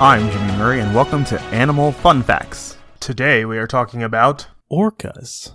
[0.00, 2.76] I'm Jimmy Murray, and welcome to Animal Fun Facts.
[2.98, 5.54] Today we are talking about Orcas.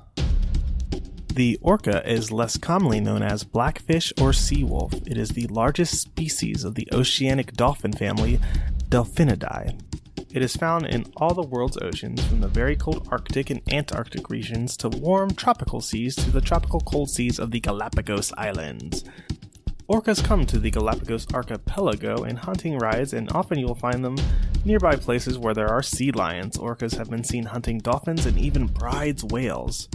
[1.34, 4.94] The orca is less commonly known as blackfish or sea wolf.
[5.06, 8.40] It is the largest species of the oceanic dolphin family,
[8.88, 9.78] Delphinidae.
[10.32, 14.30] It is found in all the world's oceans, from the very cold Arctic and Antarctic
[14.30, 19.04] regions to warm tropical seas to the tropical cold seas of the Galapagos Islands.
[19.90, 24.18] Orcas come to the Galapagos archipelago in hunting rides, and often you will find them
[24.64, 26.58] nearby places where there are sea lions.
[26.60, 29.90] Orcas have been seen hunting dolphins and even Bryde's whales.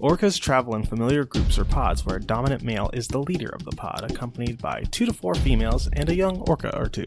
[0.00, 3.64] Orcas travel in familiar groups or pods where a dominant male is the leader of
[3.64, 7.06] the pod, accompanied by two to four females and a young orca or two.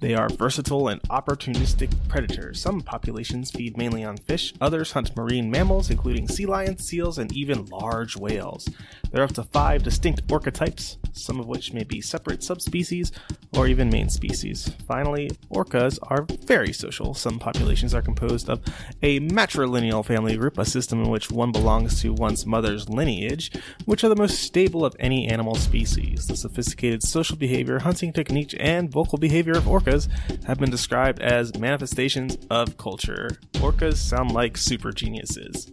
[0.00, 2.58] They are versatile and opportunistic predators.
[2.58, 7.30] Some populations feed mainly on fish, others hunt marine mammals, including sea lions, seals, and
[7.36, 8.66] even large whales.
[9.10, 13.12] There are up to five distinct orca types, some of which may be separate subspecies
[13.56, 14.70] or even main species.
[14.86, 17.14] Finally, orcas are very social.
[17.14, 18.62] Some populations are composed of
[19.02, 23.50] a matrilineal family group, a system in which one belongs to one's mother's lineage,
[23.84, 26.26] which are the most stable of any animal species.
[26.26, 30.08] The sophisticated social behavior, hunting technique, and vocal behavior of orcas
[30.44, 33.30] have been described as manifestations of culture.
[33.54, 35.72] Orcas sound like super geniuses.